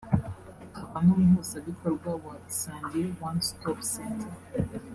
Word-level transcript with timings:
akaba 0.65 0.97
n’umuhuzabikorwa 1.05 2.11
wa 2.23 2.35
Isange 2.51 3.01
One 3.29 3.41
Stop 3.49 3.79
Center 3.93 4.31